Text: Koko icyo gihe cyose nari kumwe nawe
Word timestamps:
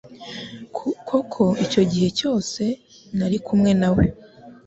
Koko 1.07 1.43
icyo 1.65 1.81
gihe 1.91 2.09
cyose 2.19 2.63
nari 3.17 3.37
kumwe 3.45 3.71
nawe 3.79 4.03